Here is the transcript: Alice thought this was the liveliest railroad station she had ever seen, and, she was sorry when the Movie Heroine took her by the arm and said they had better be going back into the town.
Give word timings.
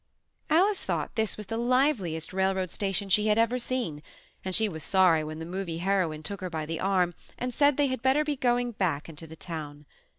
Alice 0.49 0.83
thought 0.83 1.13
this 1.13 1.37
was 1.37 1.45
the 1.45 1.57
liveliest 1.59 2.33
railroad 2.33 2.71
station 2.71 3.07
she 3.07 3.27
had 3.27 3.37
ever 3.37 3.59
seen, 3.59 4.01
and, 4.43 4.55
she 4.55 4.67
was 4.67 4.81
sorry 4.83 5.23
when 5.23 5.37
the 5.37 5.45
Movie 5.45 5.77
Heroine 5.77 6.23
took 6.23 6.41
her 6.41 6.49
by 6.49 6.65
the 6.65 6.79
arm 6.79 7.13
and 7.37 7.53
said 7.53 7.77
they 7.77 7.85
had 7.85 8.01
better 8.01 8.23
be 8.23 8.35
going 8.35 8.71
back 8.71 9.07
into 9.09 9.27
the 9.27 9.35
town. 9.35 9.85